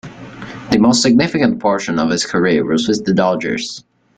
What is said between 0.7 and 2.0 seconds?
The most significant portion